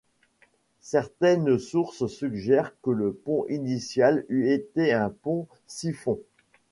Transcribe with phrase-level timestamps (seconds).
[0.79, 6.19] Certaines sources suggère que le pont initial eut été un pont siphon.